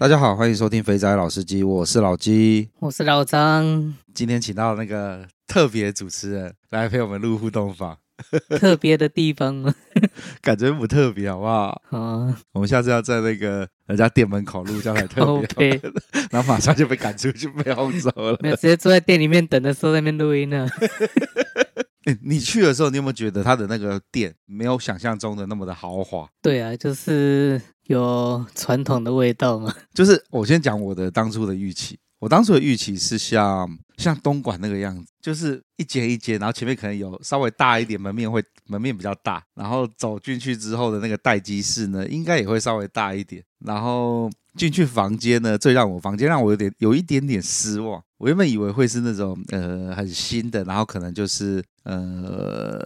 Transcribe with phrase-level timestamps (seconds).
[0.00, 3.94] 大家好，欢迎收听肥仔老司机，我是老鸡，我是老张。
[4.14, 7.98] 今天请到那个特别主持人来陪我们录互动房，
[8.58, 9.74] 特别的地方吗？
[10.40, 11.82] 感觉不特别，好不好？
[11.90, 15.78] 啊，我们下次要在那个人家店门口录，这样才特别。
[16.32, 18.38] 然后马上就被赶出去，被轰走了。
[18.40, 20.66] 没有，直接坐在店里面等的时候在那边录音呢。
[22.06, 26.26] 欸，你去的时候，你有没有觉得他的那个店没有想象中的那么的豪华？
[26.40, 27.60] 对啊，就是
[27.92, 29.74] 有传统的味道吗。
[29.94, 44.30] 就是我先讲我的当初的预期，我当初的预期是像像东莞那个样子，就是一间一间，然后前面可能有稍微大一点门面，会门面比较大，然后走进去之后的那个待机室呢，应该也会稍微大一点，然后。
[44.56, 48.02] 进去房间呢，最让我房间让我有点有一点点失望。
[48.18, 52.80] 我原本以为会是那种呃很新的，然后可能就是呃，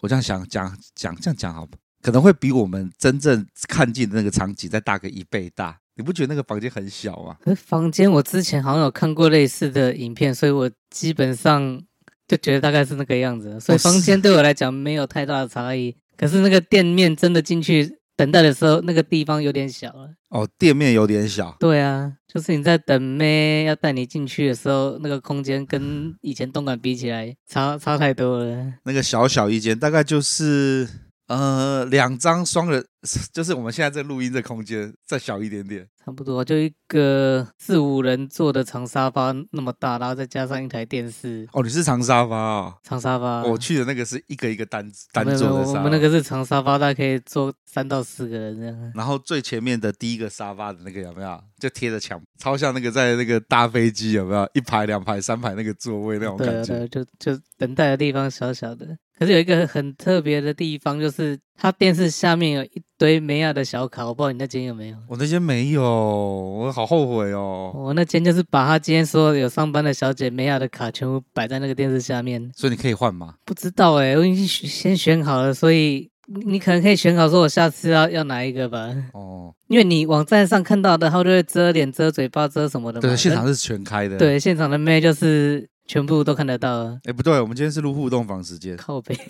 [0.00, 1.68] 我这样想讲讲这样讲好，
[2.02, 5.78] 可能会比我们真正看见的那个场景再大个一倍大。
[5.96, 7.36] 你不觉得那个房间很小吗？
[7.56, 11.82] 房间我之前好像有看过类似的影片，所以我基本上
[12.26, 13.60] 就觉得大概是那个样子。
[13.60, 15.94] 所以房间对我来讲没有太大的差异。
[16.16, 17.96] 可是那个店面真的进去。
[18.16, 20.10] 等待的时候，那个地方有点小了。
[20.28, 21.56] 哦，店面有点小。
[21.58, 28.74] 对啊，就是你在等妹要带你进去的时候，那个空间跟以前东莞比起来，差差太多了。
[28.84, 30.86] 那个小小一间，大概就是。
[31.30, 32.84] 呃，两张双人，
[33.32, 41.48] 就是我们现在这录音的空间再小一点点，差不多就一个四五人坐的长沙发那么大，然后再加上一台电视。
[41.52, 42.74] 哦，你是长沙发哦？
[42.82, 43.44] 长沙发。
[43.44, 45.78] 我去的那个是一个一个单单座的沙发。
[45.78, 48.92] 我们那个是长沙发，大概可以坐三到四个人这样。
[48.96, 51.40] 然后最前面的第一个沙发的那个有没有？
[51.60, 54.50] 就贴着墙，超像那个在那个搭飞机有没有？
[54.52, 56.76] 一排、两排、三排那个座位那种感觉。
[56.80, 58.98] 对，对，就就等待的地方小小的。
[59.20, 64.96] 可是有一个很特别的地方，就是它电视下面有一堆美亚的小卡，我不知道你那间有没有？
[65.08, 67.70] 我那间没有，我好后悔哦。
[67.74, 73.34] 我那间就是把他今天说有上班的小姐美亚的卡全部摆在那个电视下面，所以你可以换吗？
[73.44, 76.08] 不知道哎、欸，我已经先选好了，所以
[76.46, 78.90] 你可能可以选好说我下次要要哪一个吧。
[79.12, 83.02] 哦，因为你网站上看到的，它就会遮脸、遮嘴巴、遮什么的嘛。
[83.02, 84.16] 对，现场是全开的。
[84.16, 85.68] 对，现场的妹就是。
[85.90, 87.00] 全部都看得到啊！
[87.02, 88.76] 哎，不对，我们今天是录互动房时间。
[88.76, 89.18] 靠北。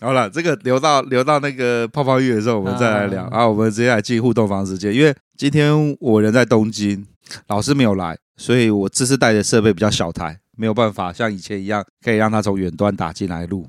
[0.00, 3.46] 好了，这个留到留到那个泡泡浴的时候，我们再来聊啊。
[3.46, 7.06] 我们直接来进互动房时间，因为今天我人在东京，
[7.46, 13.64] 老师没有来，所以我这次带的设备比较小台，没有办法像以前一样可以让他从远端打进来录。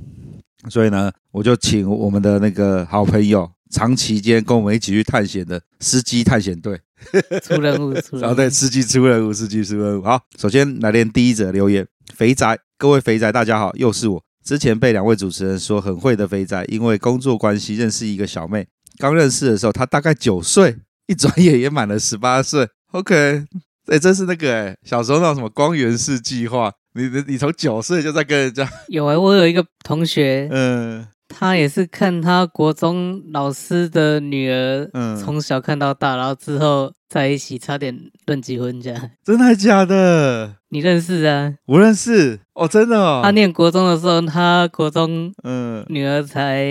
[0.71, 6.81] 所以呢，我就请我们的那个好朋友，长期间跟我们一起去探险的司机探险队。
[7.43, 8.31] 出任务，出任务。
[8.31, 10.03] 哦，对，司机出任务，司机出任务。
[10.03, 11.87] 好，首先来念第一则留言。
[12.15, 14.23] 肥宅，各位肥宅，大家好，又是我。
[14.43, 18.67] 之前被两位主持人说很会的肥宅，因为工作关系认识一个小妹。
[18.97, 20.75] 刚认识的时候，她大概九岁，
[21.07, 22.67] 一转眼也满了十八岁。
[22.91, 28.67] OK，哎、欸，这是那个哎、欸，小时候那种什么光源式计划，你你你从九岁就在跟人家。
[28.87, 31.07] 有哎、欸，我有一个同学，嗯。
[31.33, 39.09] 他也是看他国中老师的女儿，嗯，从小看到大，然后之后在一起，差点论结婚这样。
[39.23, 40.55] 真的还假的？
[40.69, 41.53] 你认识啊？
[41.65, 43.21] 我认识哦，真的哦。
[43.23, 46.65] 他念国中的时候，他国中嗯，女儿才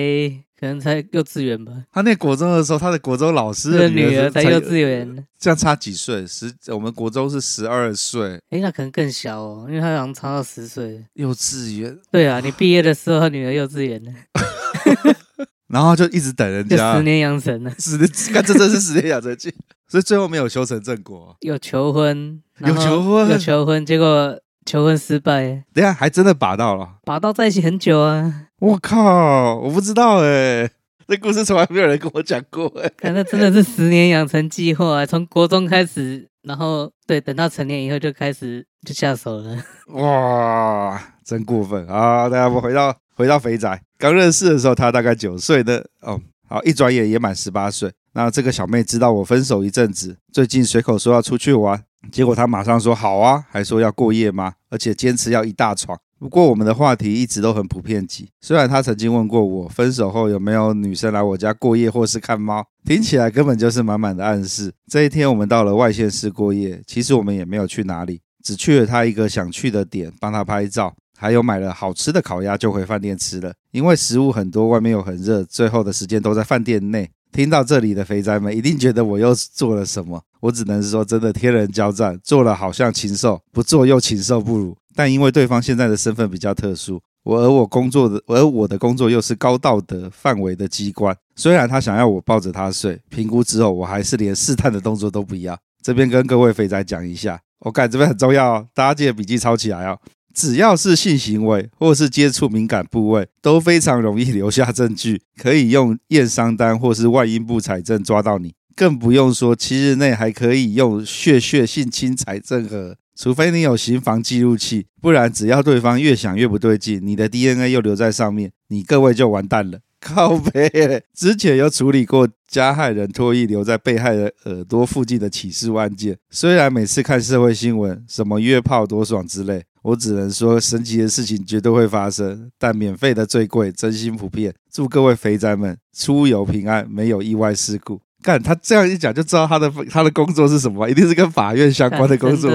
[0.61, 1.73] 可能才幼稚园吧。
[1.91, 6.27] 他念国中的时候，他的国中老师的女儿，才幼稚园，这样差几岁？
[6.27, 8.39] 十，我们国中是十二岁。
[8.51, 11.03] 诶，那可能更小哦，因为他好像差到十岁。
[11.15, 11.99] 幼稚园？
[12.13, 14.13] 对啊，你毕业的时候，他 女儿幼稚园呢。
[15.69, 19.55] 然后就一直等人家，十年养成了， 十年，看这真是十年养成记，
[19.89, 21.37] 所以最后没有修成正果。
[21.41, 25.65] 有求婚，有求婚，有求婚，结果求婚失败。
[25.73, 28.49] 等下还真的把到了，把到在一起很久啊！
[28.61, 30.71] 我靠，我不知道哎，
[31.07, 32.91] 这故事从来没有人跟我讲过哎。
[32.97, 39.57] 看，那真的是十年养成计划啊，从国中开始，然后对，等到成年以后就开始就下手了。
[39.89, 42.29] 哇，真过分啊！
[42.29, 42.97] 大家我回到。
[43.17, 46.19] 回到肥宅，刚认识的时候，他大概九岁的哦，
[46.49, 47.93] 好，一转眼也满十八岁。
[48.13, 54.55] 那这个小妹知道我分手一阵子，最近随口说要出去玩，结果她马上说好啊，还说要过夜吗？
[54.69, 55.99] 而且坚持要一大床。
[56.19, 64.73] 不过我们的话题一直都很普遍级，虽然她曾经问过我分手后有没有女生来我家过夜或是看猫，听起来根本就是满满的暗示。
[64.87, 68.21] 这一天我们到了外县市过夜，其实我们也没有去哪里。
[68.43, 73.53] 只去了他一个想去的点，帮他拍照，还有买了好吃的烤鸭就回饭店吃了。
[73.71, 77.11] 因为食物很多，外面又很热，最后的时间都在饭店内。
[77.33, 84.77] 听到这里的肥宅们一定觉得我又做了什么，我只能说真的天人交战，做了好像禽兽，不做又禽兽不如。
[84.95, 95.57] 但因为对方现在的身份比较特殊，我而我工作的而我的工作又是高道德范围的机关，虽然他想要我抱着他睡，评估之后我还是连试探的动作都不要。
[95.83, 99.99] 这边跟各位肥宅讲一下，我感觉这边很重要哦，大家记得笔记抄起来哦。
[100.41, 119.81] 只要是性行为或是接触敏感部位，都非常容易留下证据，可以用验伤单或是外阴部采证抓到你，更不用说七日内还可以用血血性侵采证和，除非你有刑房记录器，不然只要对方越想越不对劲，你的 DNA 又留在上面，你各位就完蛋了。
[120.01, 129.63] 靠北，之前有处理过加害人脱衣留在被害人耳朵附近的起诉案件，虽然每次看社会新闻，什么约炮多爽之类。
[129.83, 134.55] 我只能说，神奇的事情绝对会发生，但免费的最贵，真心不骗。
[134.73, 138.01] 祝各位肥宅们出游平安，没有意外事故。
[138.23, 142.51] 干，他这样一讲就知道他的他的工作是什么，一定是跟法院相关的工作。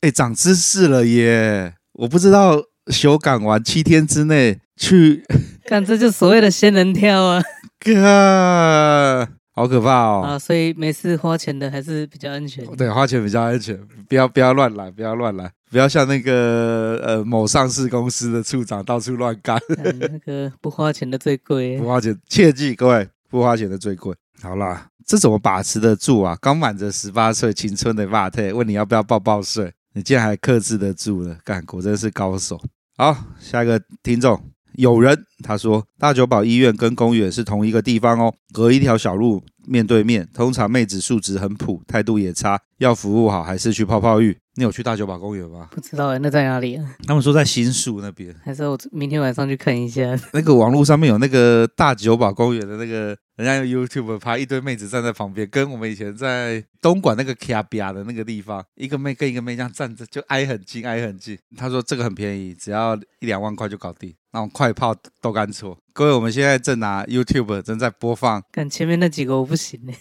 [0.00, 1.74] 哎，长知识了耶！
[1.94, 5.24] 我不知道修改完七天之内去
[5.66, 7.42] 干，这就所谓的仙人跳啊！
[7.80, 9.28] 干。
[9.58, 10.22] 好可怕哦！
[10.24, 12.64] 啊，所以每次花钱的还是比较安全。
[12.76, 13.76] 对，花钱比较安全，
[14.08, 19.60] 不要不要乱来，不要乱来，不要像那个呃某上市公司的处长到处乱干。
[20.00, 24.14] 那个不花钱的最贵，不花钱，切记各位，不花钱的最贵。
[24.40, 26.36] 好啦，这怎么把持得住啊？
[26.40, 32.60] 刚满着十八岁青春的霸特，问你要不要抱抱睡，你竟然还克制得住了，干，果真是高手。
[32.96, 34.40] 好，下一个听众。
[34.74, 40.28] 有人他说，大久保医院跟公园是同一个地方哦，隔一条小路，面对面。
[40.32, 44.38] 通常妹子素质很普，态度也差，要服务好还是去泡泡浴？
[44.58, 45.68] 你有去大久保公园吗？
[45.70, 46.96] 不知道哎，那在哪里啊？
[47.06, 50.18] 他们说在新宿那边，还是我明天晚上去看一下。
[50.32, 53.16] 那个网络上面有那个大久保公园的那个。
[53.38, 61.38] 人家用 YouTube 拍一堆妹子站在旁边，跟我们以前在东莞那个卡比亚的那个地方，一个妹跟一个妹这样站着，就挨很近，挨很近。
[61.56, 65.78] 他说这个很便宜，只要一两万块就搞定，那种快泡豆干搓。
[65.92, 69.92] 各位，我们现在正拿 YouTube 正在播放，看前面那几个我不行呢。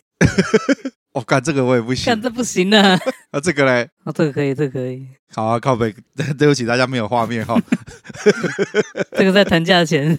[1.17, 2.95] 我看、哦、这个我也不行，干这不行啊。
[3.31, 3.89] 啊，这个嘞？
[4.03, 5.07] 哦，这个可以，这个可以。
[5.33, 5.93] 好啊，靠北。
[6.37, 7.59] 对不起，大家没有画面哈。
[9.17, 10.13] 这个在谈价钱。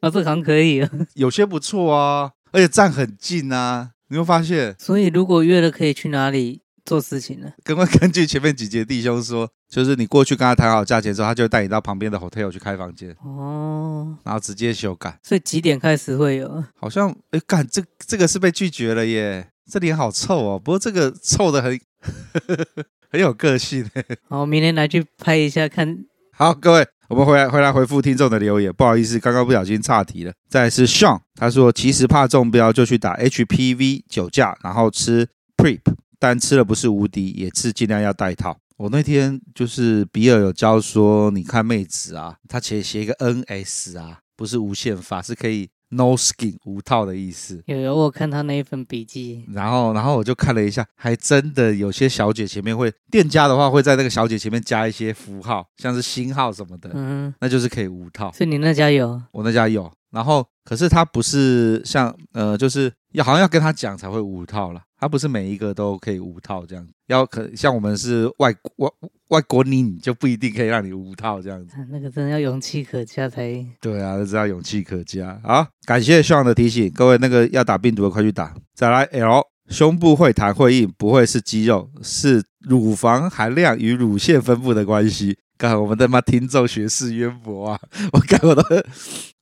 [0.00, 0.90] 啊、哦，这个好像可以啊。
[1.14, 3.90] 有些不错啊，而且站很近啊。
[4.08, 4.74] 你会发现？
[4.78, 7.52] 所以如果约了，可以去哪里做事情呢？
[7.62, 13.14] 根根据前面几节弟兄说，就是你过去跟他谈好价钱之后，他就会带你到旁边的 hotel 去开房间。
[13.22, 14.16] 哦。
[14.24, 15.18] 然后直接修改。
[15.22, 16.64] 所以几点开始会有？
[16.74, 19.46] 好像哎，干这这个是被拒绝了耶。
[19.70, 21.80] 这脸好臭哦，不过这个臭的很。
[23.12, 23.84] 很有个性。
[24.28, 25.98] 好，明天来去拍一下看。
[26.32, 28.72] 好，各位，我们回来回来回复听众的留言。
[28.72, 30.32] 不好意思，刚刚不小心岔题了。
[30.48, 35.80] 再来是 Sean，他说其实怕中标就去打 HPV 酒驾，然后吃 Prep，
[36.20, 38.56] 但吃了不是无敌，也是尽量要戴套。
[38.76, 45.68] 我那天就是比尔有教说，你看妹子啊，他写写一个 NS 啊，不是无限法，是可以。
[45.90, 47.62] No skin 无套的意思。
[47.66, 58.30] 有有，我看他那一份笔记，然后然后我就看了一下，还真的有些小姐前面会，店家的话会在那个小姐前面加一些符号，像是星号什么的，嗯，那就是可以无套。
[58.32, 59.20] 所以你那家有？
[59.32, 59.90] 我那家有。
[60.10, 68.88] 然后可是它不是像呃，就是要好像要跟他讲才会五套啦，他不是每一个都可以五套这样，要可像我们是外外。
[69.30, 73.64] 外国你就不一定可以让你五套这样子，那个真的要勇气可嘉才。
[73.80, 75.40] 对啊，这要勇气可嘉。
[75.44, 78.52] 好，感谢 Sean 的提醒，各位那个要打病毒的快去打。
[78.74, 85.38] 再来 L，胸部会弹会硬，不会是肌肉，是乳房含量与乳腺分布的关系。
[85.56, 87.80] 看我们的妈听众学识渊博啊，
[88.12, 88.84] 我看我的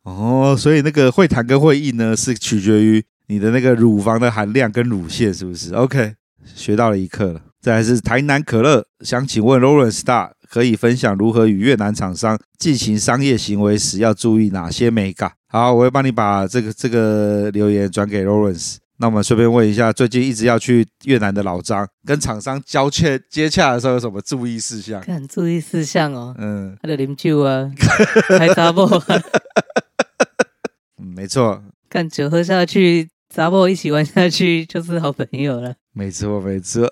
[0.02, 6.14] 哦，所以那个会弹跟会硬呢，是取决于你的那个乳房的含量跟乳腺是不是？OK，
[6.54, 7.42] 学到了一课了。
[7.60, 15.32] 再来是台南可乐，想请问 Lawrence Star 可以分享如何与越南厂商进行商业行为时要注意哪些美感？
[15.48, 18.76] 好，我会帮你把这个这个留言转给 Lawrence。
[19.00, 25.00] 那我们顺便问一下，最近一直要去越南的老张，跟厂商交接接洽的时候有什么注意事项？
[25.02, 27.70] 看注意事项哦，嗯，他的啉酒啊，
[28.38, 29.04] 还查某啊，
[30.98, 33.08] 嗯，没错，看酒喝下去。
[33.28, 35.74] 杂波一起玩下去 就是好朋友了。
[35.92, 36.88] 没错，没错。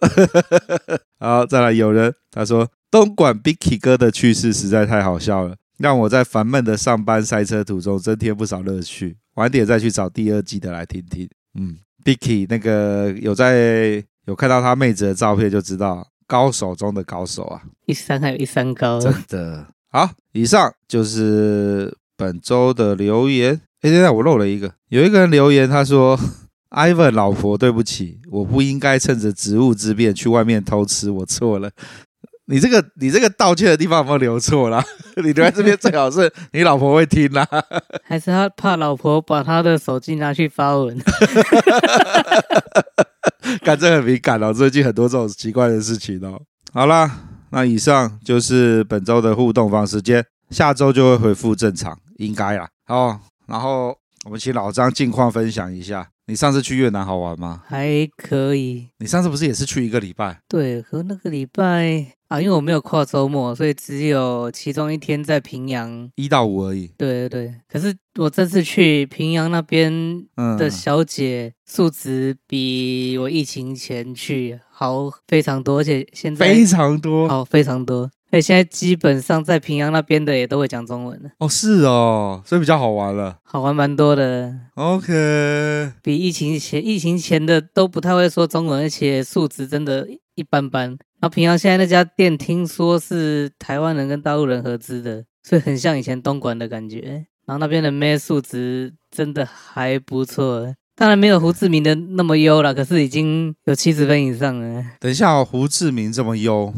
[1.18, 9.16] 好，再来有人他说东莞 Bicky 哥的去世实在太好笑了，让我在烦闷的上班塞车途中增添不少乐趣。
[9.34, 11.28] 晚点再去找第二季的来听听。
[11.58, 19.66] 嗯，Bicky 那个有在有看到他妹子的照片就知道，高手中的高手啊，一山还有一山高，真的。
[19.90, 23.60] 好，以上就是本周的留言。
[23.86, 26.18] 哎，现在我漏了一个，有一个人留言，他说
[26.70, 31.70] ：“Ivan 老婆，对不起，我不应该趁着职务之便去外面偷吃，我错了。”
[32.48, 34.84] 你这个你这个道歉的地方有没有留错啦？
[35.22, 37.46] 你留在这边最好是你老婆会听啦，
[38.02, 40.96] 还是他怕老婆把他的手机拿去发文？
[43.62, 46.40] 感觉很敏感哦，最近很多这种奇怪的事情哦。
[46.72, 47.08] 好啦，
[47.50, 52.68] 那以上就是本周的互动房时间，下周就会恢复正常，应该啦。
[52.84, 56.08] 好，然后我们请老张近况分享一下。
[56.28, 57.62] 你上次去越南好玩吗？
[57.68, 58.88] 还可以。
[58.98, 60.40] 你上次不是也是去一个礼拜？
[60.48, 66.88] 对，和那个礼拜啊，因为我没有跨周末，所以只有其中一天在平阳，一到五而已。
[66.98, 67.54] 对对对。
[67.68, 70.26] 可是我这次去平阳那边
[70.58, 78.10] 的小姐素质比我疫情前去好非常多，而且现在非常多，好非常多。
[78.36, 81.30] 所以现在基本上在平阳那边的也都会讲中文了。
[81.38, 84.54] 哦，是哦，所以比较好玩了，好玩蛮多的。
[84.74, 90.90] OK，比疫情前疫情前的都不太会说中文，而且素质真的一般般。
[91.18, 97.24] 然后平阳现在那家店听说是台湾人跟大陆人合资的，所以很像以前东莞的感觉。
[97.46, 104.84] 然后那边的妹素质真的还不错，当然没有胡志明的那么优了，可是已经有七十分以上了。
[105.00, 106.74] 等一下哦，胡志明这么优。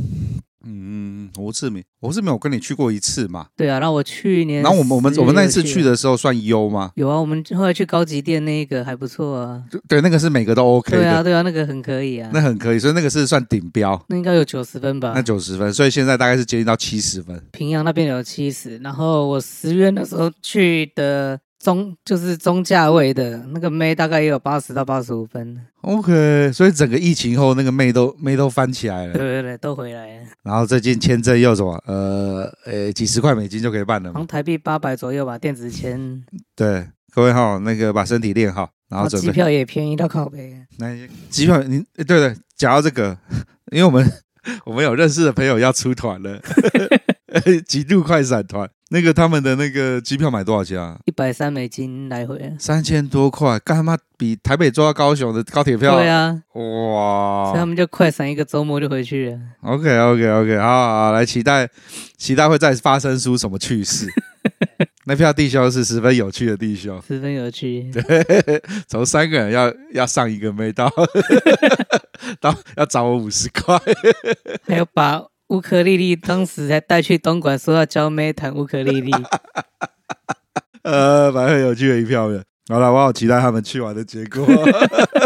[0.71, 3.47] 嗯，胡志明，胡志明，我跟你去过一次嘛？
[3.57, 6.93] 对啊，然后我去年，然后我们我们我们那次去的时候算优吗？
[6.97, 9.65] 有啊，我们后来去高级店那个还不错啊。
[9.89, 10.99] 对，那个是每个都 OK 的。
[10.99, 12.31] 对啊，对啊，那个很可以啊。
[12.33, 13.99] 那很可以，所以那个是算顶标。
[14.09, 15.13] 那应该有九十分吧？
[15.15, 17.43] 那九十分，所以现在大概是接近到七十分。
[17.53, 21.41] 平阳那边有七十，然后我十月那时候去的。
[21.59, 25.61] 中就是中价位的那个妹，大概也有八十到八十五分。
[25.83, 29.13] OK，所以整个疫情后那个妹都妹都翻起来了。
[29.13, 30.27] 对对对，都回来了。
[30.43, 31.73] 然后最近签证又什么？
[31.87, 34.13] 呃呃，几十块美金就可以办了。
[34.13, 36.25] 好像台币八百左右吧，电子签。
[36.55, 39.27] 对，各位好，那个把身体练好，然后准备。
[39.27, 40.55] 机票也便宜到靠北。
[40.79, 40.95] 那
[41.29, 43.17] 机票你对对，讲到这个，
[43.73, 44.09] 因为我们
[44.65, 46.41] 我们有认识的朋友要出团了，
[47.67, 48.69] 极度快闪团。
[48.91, 50.99] 那个他们的那个机票买多少钱啊？
[51.05, 55.95] 一百三美金来回，三千多块，干他妈比台北坐到高雄的高铁票。
[55.97, 57.45] 对啊，哇！
[57.49, 59.39] 所以他们就快闪一个周末就回去了。
[59.61, 61.69] OK OK OK，好，来期待
[62.17, 64.07] 期待会再发生出什么趣事。
[65.05, 67.91] 那票弟兄是十分有趣的弟兄，十分有趣。
[67.93, 68.03] 对，
[68.89, 70.91] 从三个人要要上一个妹到
[72.41, 73.79] 到要找我五十块，
[74.67, 75.23] 还有把。
[75.49, 79.11] 乌克丽丽当时才带去东莞，说要教妹弹乌克丽丽。
[80.83, 82.45] 呃，蛮很有趣的一票人。
[82.69, 84.47] 好了，我好期待他们去玩的结果。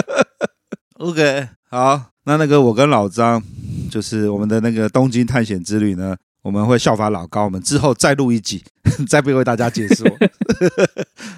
[0.99, 3.43] OK，好，那那个我跟老张，
[3.91, 8.63] 就是我们的那个东京探险之旅呢，我们会效法老高，我们之后再录一集，
[9.11, 10.07] 再不为大家解说。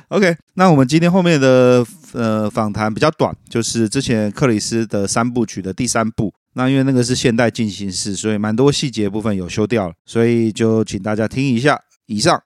[0.08, 6.34] OK，那我们今天后面的呃访谈比较短，就是之前克里斯的三部曲的第三部。
[6.56, 11.82] 那因为那个是现代进行式，所以蛮多细节部分有修掉了，所以就请大家听一下。
[12.06, 12.40] 以上。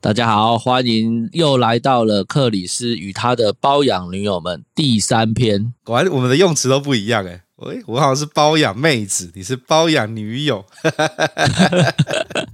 [0.00, 5.74] 大家好，欢迎又来到了克里斯与他的包养女友们第三篇。
[5.84, 7.42] 果然我们的用词都不一样哎。
[7.56, 10.64] 喂，我好像是包养妹子，你是包养女友。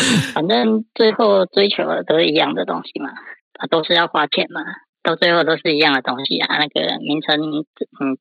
[0.34, 3.10] 反正最后追求的都是一样的东西嘛，
[3.58, 4.62] 啊，都是要花钱嘛，
[5.02, 6.58] 到最后都是一样的东西啊。
[6.58, 7.64] 那个名称，你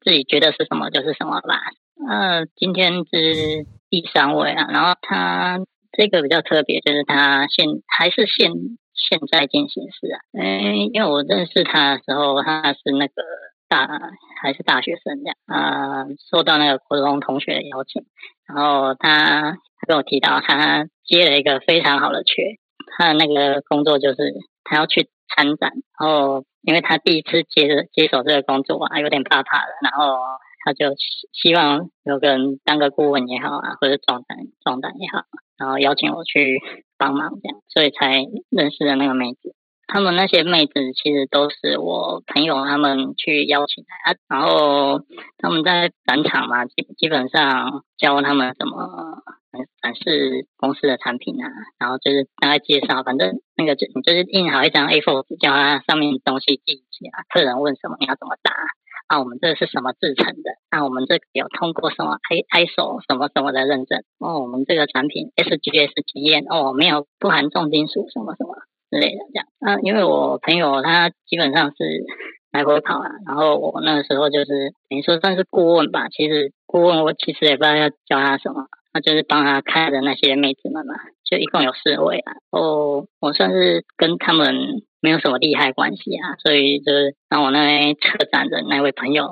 [0.01, 1.59] 自己觉得是什么就是什么吧。
[2.09, 5.59] 呃，今天是第三位啊，然后他
[5.91, 8.51] 这个比较特别，就是他现还是现
[8.93, 10.19] 现在进行时啊。
[10.33, 13.13] 嗯，因为我认识他的时候，他是那个
[13.67, 13.87] 大
[14.41, 18.05] 还是大学生这样啊，受到那个国中同学的邀请，
[18.47, 19.57] 然后他
[19.87, 20.87] 跟我提到他。
[21.09, 22.59] 接了一个非常好的缺，
[22.97, 24.17] 他的那个工作就是
[24.63, 30.17] 他要去参展，然后因为他第一次接接手这个工作啊，有点怕怕的，然后
[30.63, 30.93] 他就
[31.33, 35.23] 希望有个人当个顾问也好啊，或者壮胆壮胆也好，
[35.57, 36.61] 然后邀请我去
[36.97, 39.55] 帮忙这样，所以才认识了那个妹子。
[39.91, 45.01] 他们那些妹子其实都是我朋友他们去邀请来啊，然后
[45.39, 49.23] 他们在展场嘛，基基本上教他们怎么。
[49.81, 57.25] 展示公司的产品啊，然后就是大概介绍，反正那个就你就是印好一张 A4 纸，叫他上面东西记一记啊。
[57.33, 58.53] 客人问什么，你要怎么答
[59.07, 59.19] 啊？
[59.19, 60.51] 我们这是什么制成的？
[60.69, 64.03] 那我们这有通过什么 I ISO 什么什么的认证？
[64.19, 68.53] 哦，我们这个产品 SGS 检验哦，没有不含重金属什么什么。
[68.89, 69.45] 之类的这样。
[69.59, 72.05] 那因为我朋友他基本上是
[72.51, 76.09] 来回跑啊，然后我那个时候就是等于说算是顾问吧。
[76.09, 80.95] 其实顾问我其实也不知道要教他什么，那就是帮他看的那些妹子们嘛，
[81.29, 82.33] 就一共有四位啊。
[82.49, 84.55] 哦，我算是跟他们
[84.99, 89.29] 没有什么利害关系啊，所以就是当我那位策展的那位朋友。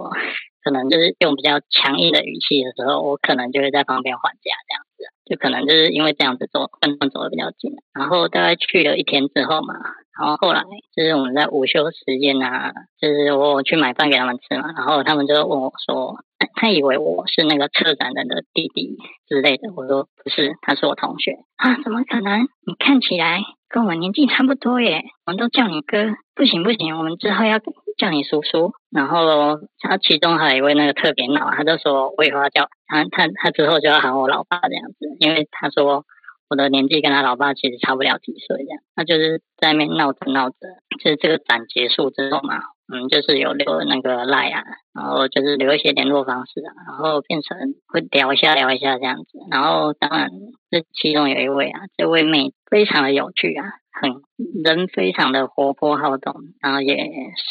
[0.67, 7.71] 可能就是用比较强硬的语气的时候，我可能就会在旁边还价这样子，就可能就是因为这样子走，跟他们走的比较近。
[7.93, 9.75] 然后大概去了一天之后嘛，
[10.19, 16.19] 然后后来就是我们在午休时间啊，就是我去买饭给他们吃嘛，然后他们就问我说，
[16.59, 22.41] 他以为我是那个策展人的弟弟之类的，我说不是，他是我同学啊，怎么可能？
[22.67, 27.59] 你看起来跟我年纪差不多耶，我们都叫你哥，不行不行，我们之后要。
[27.97, 36.05] 叫你叔叔，然后他其中还有一位那个特别闹，他就说我以后要叫他，他他之后就要喊我老爸这样子，因为他说
[36.47, 40.55] 我的年纪跟他老爸其实差不了几岁这样，他就是在那边闹着闹着，
[41.03, 42.59] 就是这个展结束之后嘛。
[42.89, 49.39] 嗯，就是有留那个赖啊，然后就是留一些联络方式啊，然后变成会聊一下聊一下这样子。
[49.51, 50.29] 然后当然
[50.71, 54.21] 这其中有一位啊，这位妹非常的有趣啊，很
[54.63, 56.95] 人非常的活泼好动，然后也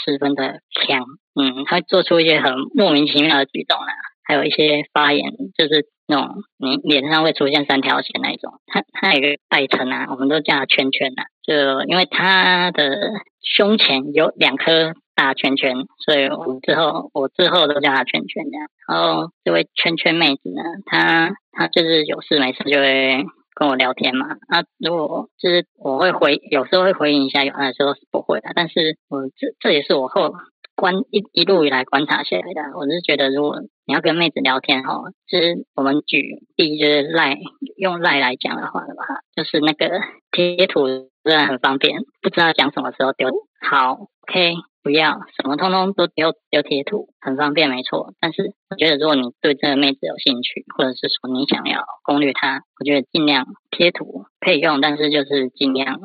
[0.04, 1.04] 十分的强。
[1.34, 3.92] 嗯，她做出一些很莫名其妙的举动啊，
[4.24, 8.52] 还有一些发言，就是那种你脸上会出现三条线那一种。
[8.66, 14.94] 他他有个代称啊，我们都叫他圈圈啊，就因为他的胸前有两颗。
[15.16, 18.68] 大圈圈，所以我们之后我之后都叫他圈圈这样。
[18.86, 23.24] 然后这位圈圈妹子呢，她她就是有事没事就会
[23.56, 24.36] 跟我聊天嘛。
[24.48, 28.50] 啊，如果就是我会回，有时候会回应一下，有的时候是不会的。
[28.54, 30.34] 但是我这这也是我后
[30.76, 32.78] 观一一路以来观察下来的。
[32.78, 37.38] 我是觉得，如果你要跟妹子聊天哈，就是我们举例就是赖
[37.78, 40.86] 用赖来讲的话的话，就是那个贴图
[41.26, 43.28] 虽然很方便，不知道讲什么时候丢
[43.60, 44.54] 好，OK。
[44.84, 48.14] 不要什么通通都丢丢贴图，很方便，没错。
[48.20, 55.98] 但是我觉得，如果你对这个妹子有兴趣，或者是说你想要攻略她，我觉得尽量贴图可以用，但是就是尽量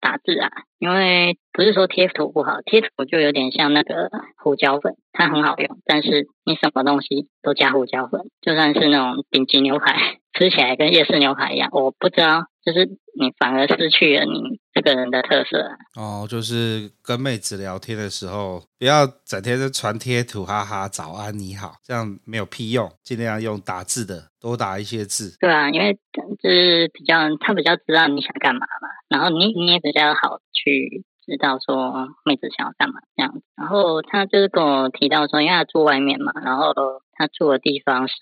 [0.00, 12.44] 打打字啊，因为不是说贴图不好，贴图就有点像那个胡椒粉，它很好用，但是你什么东西都加胡椒粉，就算是那种顶级牛排， 吃起来跟夜市牛排一样，我不知道。
[12.66, 15.76] 就是你反而失去了你这个人的特色啊。
[15.94, 22.90] 哦，就是跟妹子聊天的时候，不要整天就传贴图，哈哈，早安你好，这样没有屁用。
[23.04, 25.36] 尽量用打字的，多打一些字。
[25.38, 25.94] 对啊，因为
[26.42, 33.42] 就是比较他比较知道你想干嘛嘛，然后你你也比较好去知道说妹子想要干嘛这样子。
[33.54, 36.74] 然后他就是跟我提到说，因为他住外面嘛，然后。
[37.16, 38.14] 他住的地方是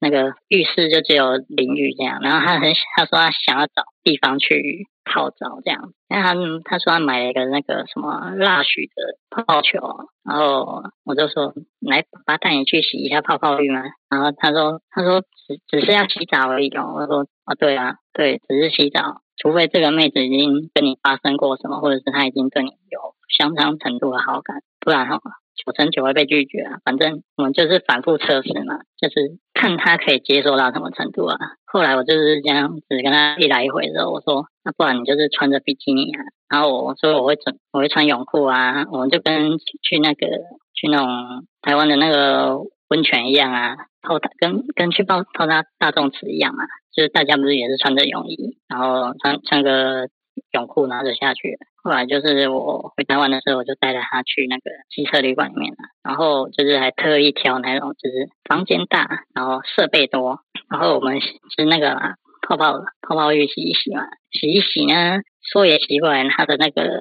[0.00, 2.20] 那个浴室，就只有淋浴这样。
[2.22, 5.92] 然后他很，他说他想要找地方去泡澡这样。
[6.08, 8.92] 然后他他说他买了一个那个什么蜡许的
[9.30, 9.78] 泡泡球，
[10.24, 13.82] 然后我就说，来，爸爸带你去洗一下泡泡浴吗？
[14.08, 16.94] 然后他说他说只只是要洗澡而已哦。
[16.94, 23.00] 我说啊，对啊，对，只是洗澡，除非这个妹子已经跟你发生过什么，或者是她已经对你有
[23.36, 25.20] 相当程度的好感，不然哈。
[25.56, 26.78] 九成九会被拒绝啊！
[26.84, 31.36] 反正我们就是反复测试嘛，就是看他可以接受到什么程度啊。
[31.66, 40.26] 后来我就是这样子跟他一来一回的时候，我说那不然你就是穿着比基尼啊，然后我说我会穿我会穿泳裤啊，我们就跟去那个
[40.74, 42.58] 去那种台湾的那个
[42.88, 50.08] 温泉一样啊，泡大跟跟去泡泡大大众池一样啊，就是大家不是也是穿着泳衣，然后穿穿个。
[50.52, 61.94] 泳裤拿着下去，后来就是我回台湾的时候，我就带着他去那个汽车旅馆里面了，然后就是还特意挑那种就是房间大，然后设备多，然后我们是那个
[62.42, 67.00] 泡泡泡泡浴洗一洗嘛，洗一洗呢，说也奇怪，他的那个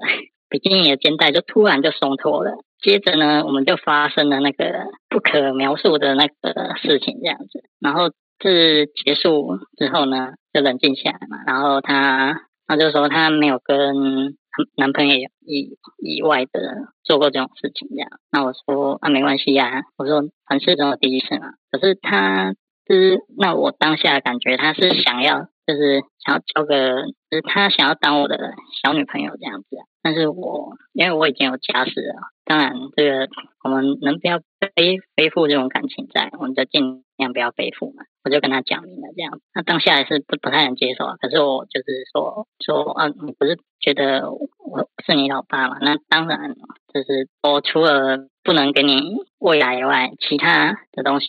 [0.49, 12.41] 比基尼的肩带就突然就松脱了，接着呢，我们就发生了那个不可描述的那个事情这样子，然后这结束之后呢，就冷静下来嘛，然后他。
[12.69, 14.37] 他就说他没有跟
[14.75, 18.07] 男朋友以以外的人做过这种事情，这样。
[18.31, 19.81] 那我说啊，没关系呀。
[19.97, 21.53] 我说凡事总有第一次嘛。
[21.71, 22.53] 可是他
[22.95, 29.67] 是那我当下感觉，他是想要就是想要交个，就是他想要当我的小女朋友这样子。
[30.01, 33.27] 但是我因为我已经有家室了，当然这个
[33.63, 38.05] 我们能不要背背负这种感情在，我们就尽量不要背负嘛。
[38.23, 41.15] 我就跟他讲明了这样，那当下还是不不太能接受啊。
[41.19, 44.31] 可是我就是说说啊，你不是觉得
[44.69, 45.77] 我是你老爸嘛？
[45.81, 46.53] 那当然，
[46.93, 49.01] 就是我除了不能给你
[49.39, 51.27] 未来以外，其他的东西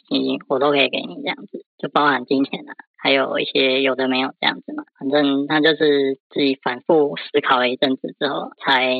[0.48, 4.84] 我都可以给你这样子，就包含金钱啊，还有一些有的没有这样子嘛。
[4.98, 8.94] 反正他就是自己反复思考了一阵子之后，才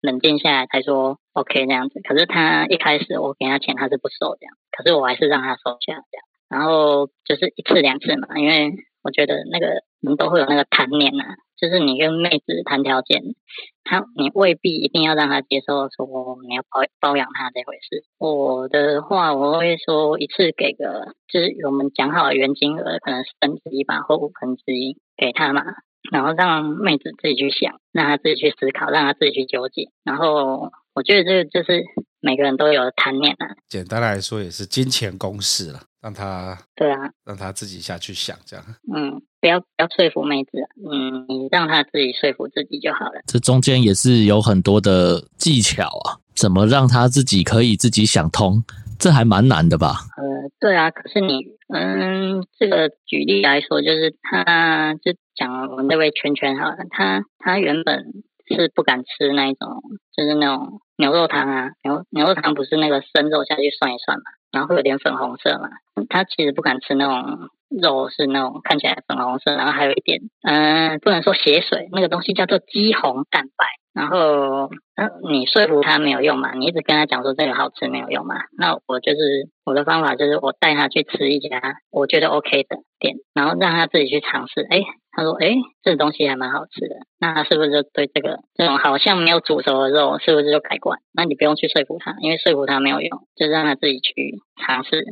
[0.00, 2.00] 冷静下来，才说 OK 这样子。
[2.08, 6.24] 可是他一开始我给他钱，他是不收这样，可是我还是让他收下这样。
[6.48, 9.66] 然后就是一次两次嘛，因为我觉得那个
[10.00, 11.36] 人都会有那个贪念、啊。
[11.62, 13.22] 就是你跟妹子谈条件，
[13.84, 18.02] 他你未必一定要让他接受说你要包包养他这回事。
[18.18, 25.62] 我的话，我会说一次给个，就是我们讲好的原金额，可能四分之一吧，或五分之一给他嘛，
[26.10, 29.84] 然后让妹子自己去想，让他自己去思考，让他自己去纠结。
[30.02, 31.84] 然后我觉得这个就是
[32.22, 33.52] 每个人都有贪念啊。
[33.68, 35.80] 简单来说，也是金钱公式了。
[36.00, 38.64] 让他对啊，让他自己下去想这样。
[38.92, 40.50] 嗯，不要不要说服妹子，
[40.90, 43.22] 嗯，你让他自己说服自己就好了。
[43.24, 48.64] 这中间也是有很多的技巧啊，怎么让他自己可以自己想通，
[48.98, 49.98] 这还蛮难的吧？
[50.16, 58.06] 呃，对啊，可是你，嗯，这个举例来说，就是他就讲我们那位圈圈好了，他他原本
[58.48, 59.82] 是不敢吃那一种，
[60.16, 64.24] 就是那种牛肉汤啊，牛牛肉汤不是那个生肉下去涮一涮嘛。
[64.52, 65.70] 然后会有点粉红色嘛，
[66.10, 73.64] 他其实不敢吃那种肉，是那种看起来粉红色，然后还有一点，嗯、不能说血水，那个东西叫做肌红蛋白。
[73.94, 76.52] 然后，那你说服他没有用嘛？
[76.52, 78.36] 你一直跟他讲说这个好吃没有用嘛？
[78.58, 84.66] 那我就是我的方法就是我带他去吃一家我觉得 OK 的店，然后让他自己去尝试。
[84.68, 84.80] 哎，
[85.12, 86.96] 他说哎，这东西还蛮好吃的。
[87.20, 90.98] 那他是不是就对这个这种好像没有煮熟的肉，是不是就改观？
[91.12, 95.04] 那你不用去说服他，因为说服他没有用，就是让他自己去尝试，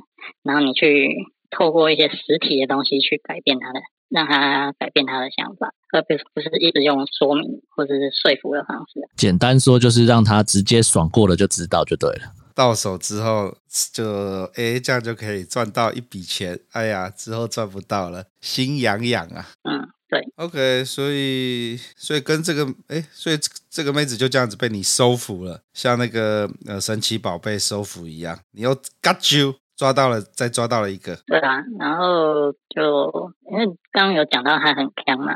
[0.42, 1.14] 然后你去
[1.50, 3.80] 透过一些实体的东西去改变他的。
[4.10, 9.08] 让他改变他的想法，而不是不是一直用说明或者是说服的方式。
[9.16, 12.39] 简单说就是让他直接爽过了就知道就对了。
[12.60, 13.56] 到手之后
[13.90, 16.60] 就哎，这样就可以赚到一笔钱。
[16.72, 19.46] 哎呀，之后赚不到了，心痒痒啊。
[19.62, 20.20] 嗯，对。
[20.36, 23.38] OK，所以所以跟这个哎，所以
[23.70, 29.54] 这个妹子就这样子被你收服了，像那个呃神奇宝贝收服一样，你又 got you。
[29.80, 31.16] 抓到了，再抓到了一个。
[31.26, 35.32] 对啊，然后就因为刚刚有讲到他很强嘛，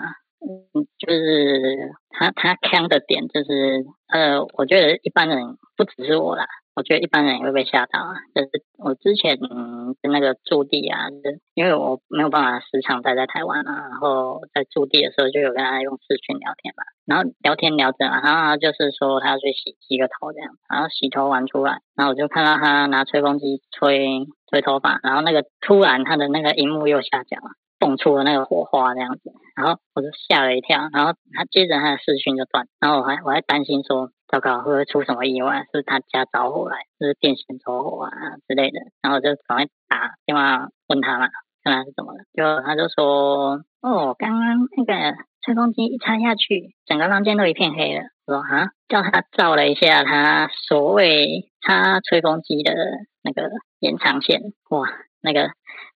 [0.47, 6.47] 嗯，就是他他强的点就是，呃，我觉得一般人不只是我啦。
[6.77, 8.15] 我觉得一般人也会被吓到啊！
[8.35, 34.11] 就是我之前嗯跟那个驻地啊，是因为我没有办法时常待在台湾啊，然后在驻地的时候就有跟他用视讯聊天嘛，然后聊天聊着，然后他就是说他要去洗洗个头这样，然后洗头完出来，然后我就看到他拿吹风机吹吹头发，然后那个突然他的那个荧幕又下降了，蹦出了那个火花这样子，然后我就吓了一跳，然后他接着他的视讯就断，然后我还我还担心说。
[34.27, 35.61] 糟糕，会不会出什么意外？
[35.61, 38.11] 是不是他家着火来，是不是电线着火啊
[38.49, 38.81] 之类的？
[39.01, 41.29] 然后我就赶快打电话问他嘛，
[41.63, 42.19] 看他是怎么了。
[42.33, 52.75] 就他就说：“哦，刚刚那个吹风机一插下去，整个房间都一片黑了。”我说：“啊，叫他照了一下他所谓插吹风机的
[53.23, 54.41] 那个延长线，
[54.71, 54.89] 哇，
[55.21, 55.51] 那个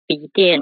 [0.07, 0.61] 笔电、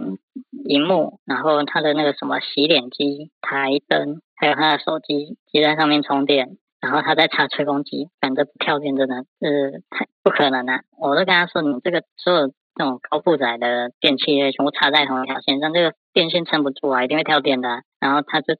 [0.65, 10.81] 荧幕，然后他的那个什么洗脸机、台灯，还有他的手机，接在上面充电。”然后他在插吹风机，反正不跳电真的是太不可能了。
[10.99, 17.83] 我都跟他说，你这个所有这种高负载的电器全部插在同一条线上，这个电线撑不住啊，一定会跳电的。
[18.01, 18.55] 然后他就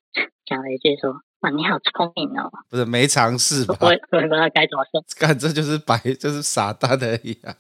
[0.46, 3.76] 讲了一句说：“哇，你好聪明哦！”不是没尝试吧？
[3.82, 5.04] 我我也不知道该怎么说。
[5.20, 7.54] 干，这就是白，就是傻蛋而已啊。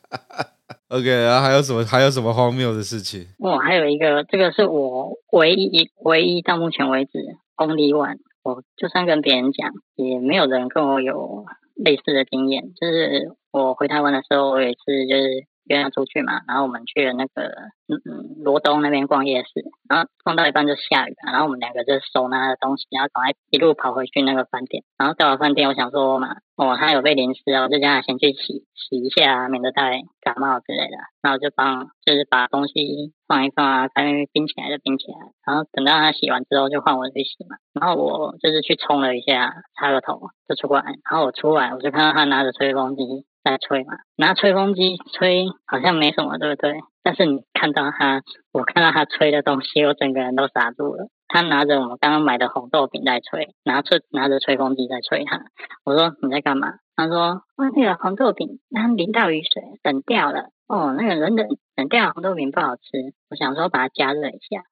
[0.93, 1.83] OK，然后还有什么？
[1.85, 3.25] 还有什么荒谬的事情？
[3.39, 7.17] 哦，还有一个，这个是我唯一一唯一到目前为止
[7.57, 8.17] only one。
[8.43, 12.73] 我就算跟别人讲，也没有人跟我有类似的经验。
[12.79, 15.47] 就是我回台湾的时候，我也是就是。
[15.65, 17.43] 约他出去嘛，然后我们去了那个
[17.87, 43.25] 嗯罗东那边逛夜市，然后逛到一半就下雨了，然后我们两个就手拿着东西，然后赶快一路跑回去那个饭店，然后到了饭店，我想说嘛，哦，他有被淋湿啊，我就叫他先去洗洗一下，免得带感冒之类的，然后就帮就是把东西放一放啊，该冰起来就冰起来，然后等到他洗完之后就换我去洗嘛，然后我就是去冲了一下，擦个头就出来，然后我出来我就看到他拿着吹风机。
[43.43, 46.75] 在吹嘛，拿吹风机吹好像没什么，对不对？
[47.03, 48.21] 但是你看到他，
[48.53, 51.07] 我看到他吹的东西，我整个人都傻住了。
[51.27, 55.41] 他拿着我们刚刚买的红豆饼在吹，拿出拿着吹风机在吹他。
[55.83, 56.75] 我说你在干嘛？
[56.95, 60.51] 他说哇，那个红豆饼，它淋到雨水冷掉了。
[60.67, 62.81] 哦，那个人冷冷掉红豆饼不好吃。
[63.29, 64.63] 我想说把它加热一下，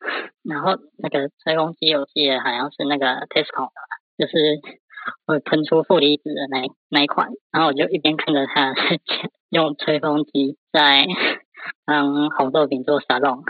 [0.42, 4.34] 然后那个吹风机我记得好像是那个 Tesco 的吧，就是。
[5.26, 8.74] 会喷出负离子的那那一款，然后我就一边看着他
[9.50, 11.06] 用吹风机在
[11.86, 13.42] 帮红豆饼做沙龙，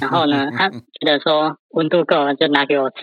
[0.00, 0.68] 然后呢，他
[1.00, 2.96] 觉得说温度够了就拿给我吃，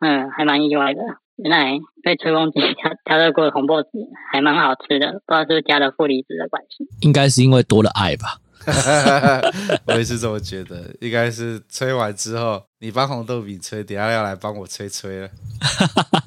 [0.00, 1.00] 嗯，还蛮意外的。
[1.36, 3.88] 原来被吹风机调调热过的红豆子
[4.32, 6.86] 还蛮好吃的，不知道是不是加了负离子的关系？
[7.00, 8.38] 应该是因为多了爱吧。
[9.86, 15.28] 我也是这么觉得，应该是吹完之后，你帮红豆饼吹，等下要来帮我吹吹了。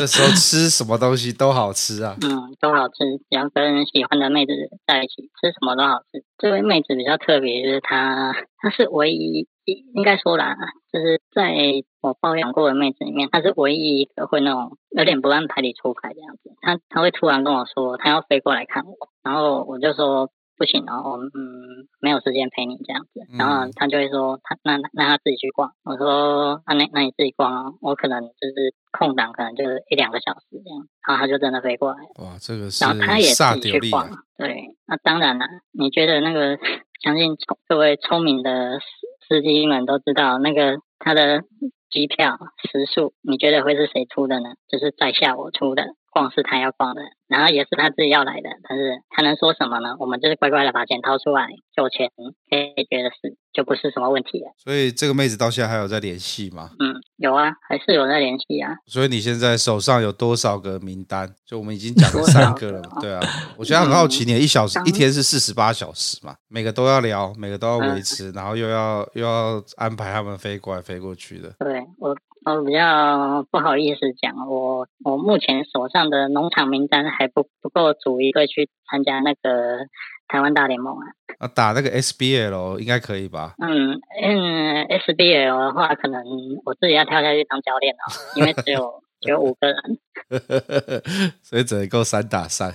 [0.00, 2.16] 这时候吃什么东西都好吃啊！
[2.22, 2.94] 嗯，都好吃。
[3.28, 4.52] 只要跟喜欢的妹子
[4.86, 6.24] 在一起，吃什么都好吃。
[6.38, 9.46] 这位妹子比较特别，就是她，她是唯一，
[9.94, 10.56] 应该说啦，
[10.90, 11.54] 就是在
[12.00, 16.50] 我包养过的妹子里面，她是唯一一个会那种有点不按牌理出牌这样子。
[16.62, 20.30] 她她会突然跟我说，她要飞过来看我，然后我就说。
[20.60, 25.72] 不行，然后嗯，没有时间陪你这样子，然后他就会说他那那他自己去逛。
[25.84, 30.86] 我说那那那你自己逛啊，我可能就是空档，可能就是一两个小时这样。
[31.08, 31.96] 然后他就真的飞过来。
[32.22, 34.06] 哇，这个是然后他也自己去逛。
[34.36, 36.58] 对，那当然了，你觉得那个
[37.02, 38.80] 相信各位聪明的
[39.26, 41.40] 司机们都知道，那个他的
[41.88, 42.36] 机票
[42.70, 44.50] 食宿，你觉得会是谁出的呢？
[44.68, 45.94] 就是在下我出的。
[46.10, 49.94] 逛是他要逛的，然后也是他自己要来的，但是他能说什么呢？
[49.98, 52.10] 我们就是乖乖的把钱掏出来，就钱
[52.50, 54.52] 可以解决的事，就不是什么问题了。
[54.58, 56.70] 所以这个妹子到现在还有在联系吗？
[56.80, 58.74] 嗯，有啊，还是有在联系啊。
[58.86, 61.32] 所以你现在手上有多少个名单？
[61.46, 63.20] 就我们已经讲了三个了，对啊。
[63.56, 66.34] 我现在很好奇，你一小时、嗯、一天是四十八小时嘛？
[66.48, 71.54] 每个都要聊，每个都要维持，嗯、然后又要又要安排他们飞过来飞过去的。
[71.58, 72.16] 对我。
[72.44, 79.86] 我比较不好意思讲，我我目前手上的农场名单还不不够组一个去参加那个
[80.26, 81.06] 台湾大联盟啊。
[81.38, 83.54] 啊，打那个 SBL 应该可以吧？
[83.62, 86.22] 嗯嗯，SBL 的话，可能
[86.64, 88.00] 我自己要跳下去当教练了，
[88.36, 89.98] 因为只有 只有五个人，
[91.42, 92.72] 所以只能够三打三。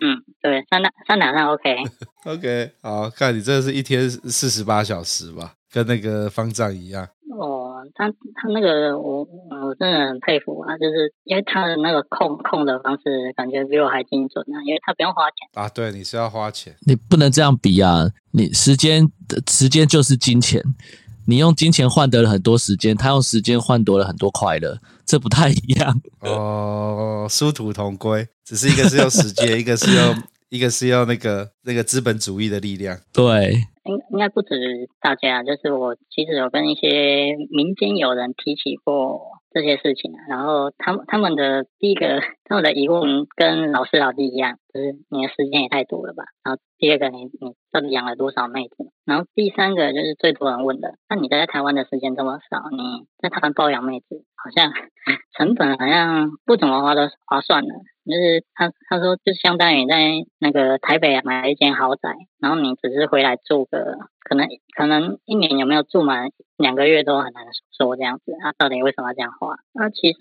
[0.00, 1.76] 嗯，对，三打三打三 OK。
[2.26, 7.08] OK，好，看你这是一天四十八小时吧，跟那个方丈一样。
[7.94, 15.68] 他他那个我我真的很佩服啊，就是因为他的那个控控的方式，感觉比我还精准啊，因为他不用花钱啊。
[15.68, 18.10] 对，你是要花钱，你不能这样比啊！
[18.32, 20.62] 你时间的时间就是金钱，
[21.26, 27.26] 你用金钱换得了很多时间，他用时间换得了很多快乐，这不太一样 哦。
[27.28, 32.98] 殊途同归，只是一个是用时间，一个是用一个是用那个那个资本主义的力量。
[33.12, 33.64] 对。
[33.84, 39.20] 应应该不止大家，就是我其实有跟一些民间友人提起过
[39.50, 46.24] 这些事情，然后他们他们的第一个他们的疑问跟老师老弟一样，就是你的时间也太多了吧？
[46.42, 48.90] 然后第二个你你到底养了多少妹子？
[49.04, 54.72] 然后第三个就是最多人问的，那你在台湾的时间这么少，你在台湾包养妹子，好像
[55.36, 57.74] 成本好像不怎么花的划算的。
[58.04, 59.96] 就是他他说，就相当于在
[60.38, 68.36] 那个台北买了一间豪宅，然后你只是回来住个，可能可能一年有没有住满两个月都很难说这样子。
[68.42, 69.56] 他、到底为什么要这样花？
[69.72, 70.18] 那其实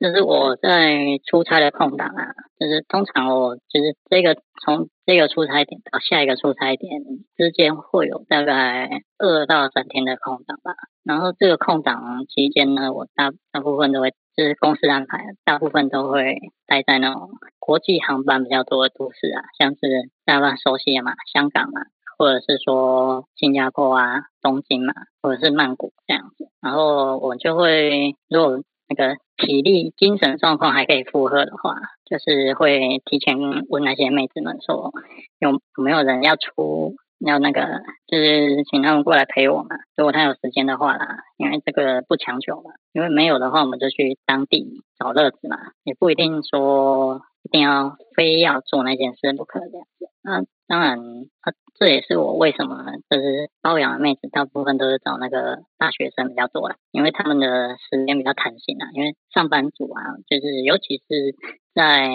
[0.00, 7.02] 就是我在出差的空档啊，就是通常我就是这个从这个出差点到下一个出差点
[7.36, 10.72] 之间会有大概二到三天的空档吧。
[11.04, 14.12] 然后这个空档期间呢，我大大部分都会。
[14.36, 17.30] 就是公司安排，大部分都会待在那种
[17.60, 21.82] 国际航班比较多的都市啊，像是大家熟悉的嘛，香港嘛，
[22.18, 26.48] 或者是说新加坡啊、东京嘛，或者是曼谷这样子。
[26.60, 34.90] 然后我就会，如果那个体力、精神状况还可以负荷的话，就是会提前问那些妹子们说，
[35.38, 36.96] 有有没有人要出。
[37.18, 39.76] 要那个，就是请他们过来陪我嘛。
[39.96, 42.72] 如果他有时间的话啦，因为这个不强求嘛。
[42.92, 45.58] 因为没有的话，我们就去当地找乐子嘛。
[45.84, 50.08] 也不一定说一定要非要做那件事不可这样子。
[50.22, 50.98] 那当然，
[51.40, 58.88] 啊，这也是我为什么就是包养的妹子大部分都是找那个大学生比较多啦，因为他们的时间比较弹性啊。
[58.94, 61.36] 因为上班族啊，就是尤其是
[61.74, 62.08] 在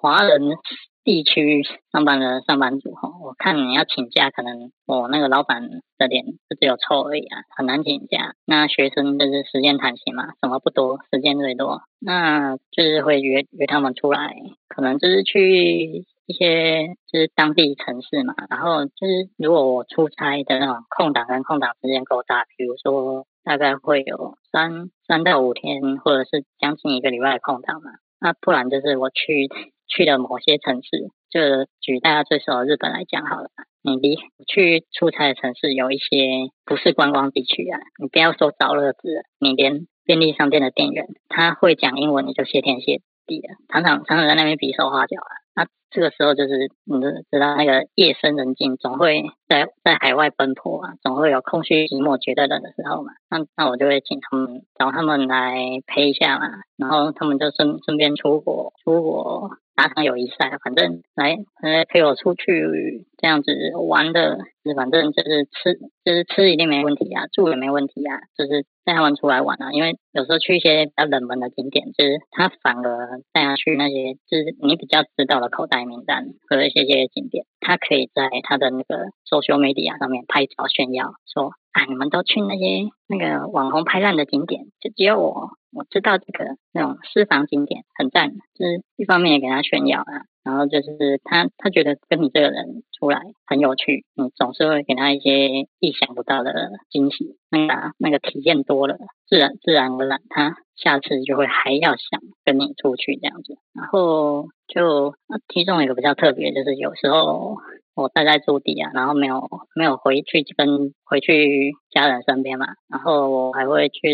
[0.00, 0.56] 华人。
[1.02, 5.62] 地区上班的上班族哈，我看你要请假，可能我那个老板
[5.96, 8.34] 的脸就只有臭而已啊，很难请假。
[8.44, 14.36] 那学生就是时间弹性嘛，什么不多，时间最多，那就是会约约他们出来，
[14.68, 18.34] 可能就是去一些就是当地城市嘛。
[18.50, 27.92] 然后就是如果我出差的那种空档跟空档时间够大，比如说大概会有三三到五天，或者是将近一个礼拜的空档嘛。
[28.20, 29.48] 那不然就是我去。
[29.90, 33.50] 去的某些城市，就举大家最熟的日本来讲好了。
[33.82, 43.56] 你离去出差的城市有一些不是观光地区啊，你不要说找乐子，你连便利商店的店员他会讲英文，你就谢天谢地了。
[43.68, 45.32] 常常常常在那边比手画脚啊。
[45.54, 53.12] 那这个时候就是你知道那个夜深人静，总会在在海外奔波啊，总会有空虚、寂寞、觉得冷的时候嘛。
[53.30, 59.50] 那那我就会请他们找他们来陪一下嘛，然后他们就顺顺便出国出国。
[59.74, 63.52] 打场友谊赛，反正来来陪我出去这样子
[63.88, 64.38] 玩的，
[64.76, 69.72] 反正就是吃，就是吃一定没问题啊，住也没问题啊，就是带他们出来玩啊。
[69.72, 85.50] 因为有时候去一些比较冷门的景点，就是他反而带他去那些就是你比较知道的口袋名单和一些些景点，他可以在他的那个 social media 上面拍照炫耀，说啊，你们都去那些那个网红拍烂的景点，就只有我。
[85.72, 96.52] 我知道这个那种私房景点很赞，就是一方面也给他炫耀啊，然后就是他他觉得跟你这个人出来很有趣，你总是会给他一些意想不到的
[96.90, 98.96] 惊喜，那个那个体验多了，
[99.28, 105.14] 自然自然而然他下次就会还要想跟你出去这样子，然后就
[105.48, 107.56] 其中一个比较特别，就是有时候。
[107.96, 114.08] 我待在驻地啊，然后没有没有回去跟回去家人身边嘛，然后我还会去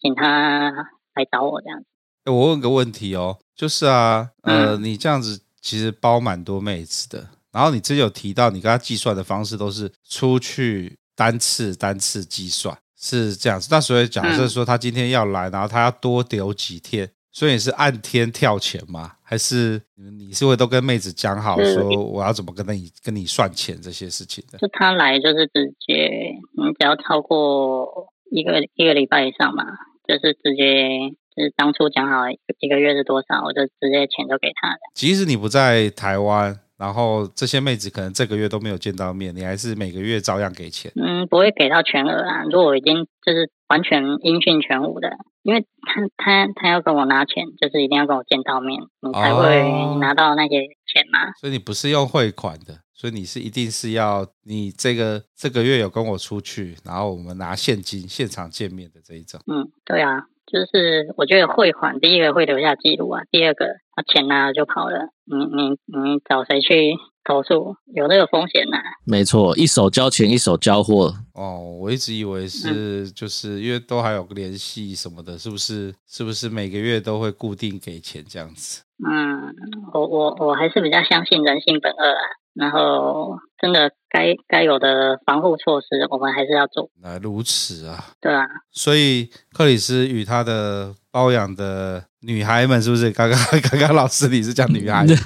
[0.00, 1.86] 请他来找我这样子。
[2.26, 13.68] 欸，我问个问题哦，就是啊，呃，嗯，你这样子其实包蛮多妹子的，然后你之前有提到你跟他计算的方式都是出去单次单次计算，是这样子。
[13.70, 17.10] 那所以假设说他今天要来，然后他要多留几天。
[17.32, 19.12] 所以你是按天跳钱吗？
[19.22, 24.56] 还是你是会都跟妹子讲好说我要怎么跟你跟你算钱这些事情的？
[24.56, 26.08] 就他来就是直接，
[26.56, 29.64] 你只要超过一个一个礼拜以上嘛，
[30.06, 34.80] 就是直接就是当初讲好一个月是多少，我就直接钱都给他的。
[34.94, 40.90] 即使你不在台湾，然后这些妹子可能这个月都没有见到面，你还是每个月照样给钱？
[40.96, 42.44] 嗯，不会给到全额啊。
[42.44, 45.10] 如果我已经就是完全音讯全无的。
[45.46, 49.62] 因为他他他要跟我拿钱，就是一定要跟我见到面，你才会
[50.00, 50.58] 拿到那些
[50.92, 51.28] 钱嘛。
[51.28, 59.38] 哦，所以你不是用汇款的，所以你是一定是要你这个这个月有跟我出去，然后我们拿现金现场见面的这一种。
[59.46, 66.94] 嗯，对啊，就是我觉得汇款第一个会留下记录啊，第二个他钱拿了就跑了，你你你找谁去？
[67.28, 71.12] 投诉有那个风险呐、啊，没错，一手交钱一手交货。
[71.34, 75.92] 哦，我一直以为是，就是因为都还有个联系什么的，是不是？
[76.06, 78.84] 是不是每个月都会固定给钱这样子？
[79.04, 79.52] 嗯，
[79.92, 82.22] 我我我还是比较相信人性本恶啊。
[82.58, 86.90] 然后，真的该该有的防护措施，我们还是要做。
[87.02, 88.46] 来如此啊，对啊。
[88.72, 93.10] 所以克里斯与他的包养的女孩们，是不是？
[93.10, 93.38] 刚刚
[93.70, 95.06] 刚刚老师你是讲女孩？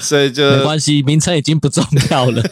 [0.00, 2.42] 所以就没关系，名称已经不重要了。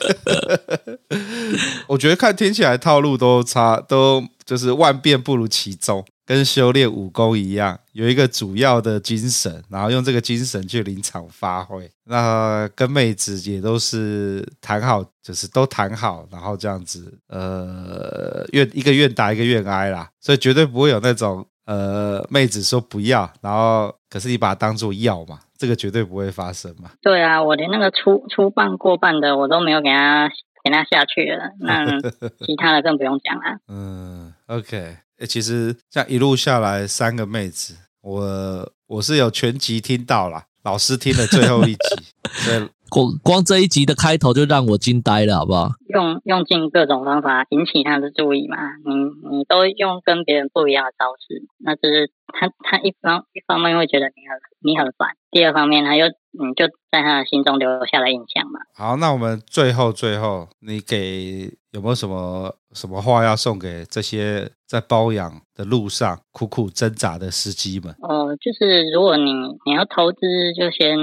[1.88, 11.90] 我觉得看听起来套路都差，都就是万变不如其宗，跟修炼武功一样，有一个主要的精神，然后用这个精神去临场发挥。
[12.04, 25.40] 那跟妹子也都是谈好，就是都谈好，然后这样子，呃，愿一个愿打一个愿挨啦，所以绝对不会有那种呃妹子说不要，然后可是你把它当做要嘛。
[25.56, 26.90] 这个绝对不会发生嘛？
[27.00, 30.28] 对啊，我连那个初初半过半的我都没有给他
[30.62, 32.00] 给他下去了，那
[32.44, 33.58] 其他的更不用讲了。
[33.68, 45.70] 嗯，OK，欸，其实这样一路下来三个妹子，我我是有全集听到了，老师听了最后一集，所以 光光这一集的开头就让我惊呆了，好不好？
[45.88, 58.60] 用用尽各种方法引起他的注意嘛，你你都用跟别人不一样的招式，那就是他他一方一方面会觉得你很你很烦，第二方面他又你就在他的心中留下了印象嘛。
[58.74, 67.94] 好，那我们最后最后，你给有没有什么什么话要送给这些在包养的路上苦苦挣扎的司机们？
[68.00, 69.32] 哦、就是如果你
[69.64, 70.98] 你要投资，就先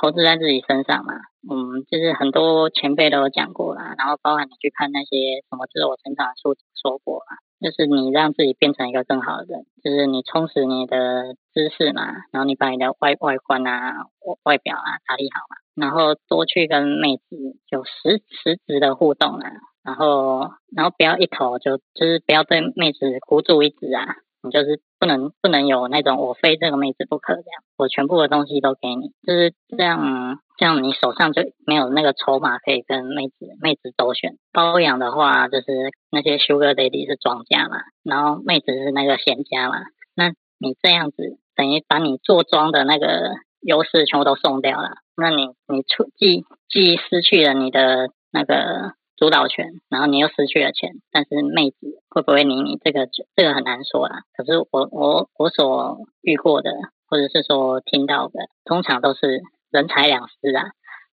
[0.00, 1.12] 投资在自己身上嘛。
[1.48, 14.04] 嗯，就是很多前辈都有讲过啦，然后包含你去看那些什么自我成长书说过啦，就是你让自己变成一个更好的人，就是你充实你的知识嘛，然后你把你的外外观啊、
[14.42, 19.50] 外表啊打理好嘛，然后多去跟妹子有实实质的互动啊，
[19.90, 24.04] 然后然后不要一头就就是不要对妹子孤注一掷啊。
[24.42, 34.38] 你就是不能不能有那种我非这个妹子不可这样，我全部的东西都给你，就是这样，这样你手上就没有那个筹码可以跟妹子妹子周旋。
[34.50, 35.66] 包养的话，就是
[36.10, 39.80] 那些 Sugar Daddy 是庄家嘛，然后妹子是那个闲家嘛，
[40.14, 48.94] 那你这样子等于把你做庄的那个优势全部都送掉了，那你你出既既失去了你的那个。
[49.20, 52.78] 主导权，然后你又失去了钱，但是妹子会不会理你？
[52.82, 53.06] 这个
[53.36, 54.22] 这个很难说啦。
[54.34, 56.72] 可是我我我所遇过的，
[57.06, 60.70] 或者是说听到的，通常都是人财两失啊。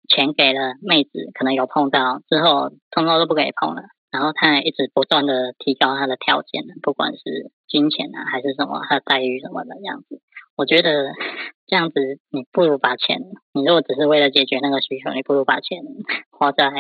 [0.09, 3.83] 钱给了妹子，可能有碰到之后，通通都不给碰了。
[4.13, 10.23] 然后他也一直不断的提高他的条件，不管是金钱啊，还是什么，他的待遇什么的样子。
[10.57, 11.13] 我觉得
[11.67, 12.01] 这样子，
[12.31, 13.21] 你不如把钱，
[13.53, 15.83] 你如果只是为了解决那个需求，你不如把钱
[16.31, 16.73] 花在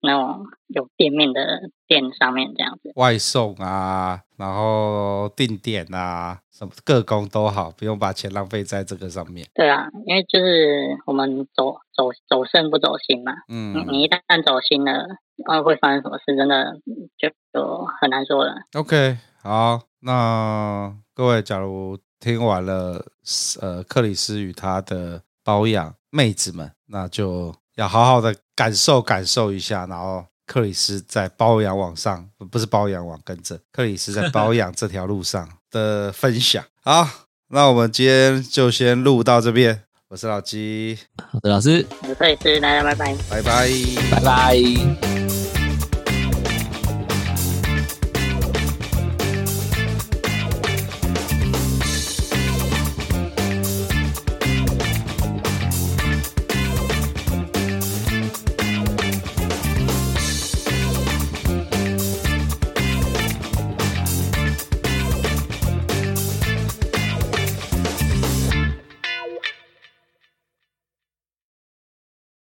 [0.00, 2.90] 那种有店面的店上面这样子。
[2.94, 9.46] 外送啊，然后定点啊，什么各工都好，不用把钱浪费在这个上面。
[9.54, 13.32] 对啊，因为就是我们走走走肾不走心嘛。
[13.48, 15.06] 嗯，你你一旦走心了，
[15.46, 16.80] 然后会发生什么事，真的
[17.18, 18.54] 就就很难说了。
[18.74, 21.98] OK，好，那各位，假如。
[22.20, 23.04] 听完了，
[23.60, 29.86] 呃，克里斯与他的包养妹子们，那就要好好的感受感受一下。
[29.86, 36.64] 然后，克里斯在包养网上，不是包养网，跟着克里斯在包养这条路上的分享。
[36.82, 37.08] 好，
[37.48, 39.84] 那我们今天就先录到这边。
[40.08, 40.98] 我是老鸡，
[41.30, 43.68] 好的，老师，我是克里斯，大家拜拜，拜拜，
[44.10, 45.27] 拜拜。